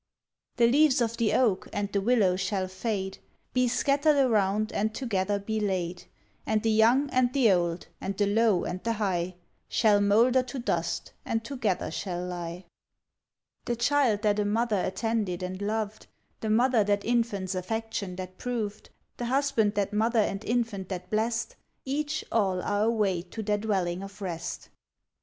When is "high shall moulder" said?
8.93-10.41